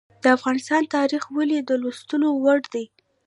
[0.23, 2.85] د افغانستان تاریخ ولې د لوستلو وړ دی؟